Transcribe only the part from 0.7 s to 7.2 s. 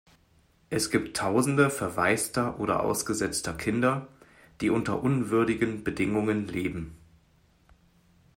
Es gibt Tausende verwaister oder ausgesetzter Kinder, die unter unwürdigen Bedingungen leben.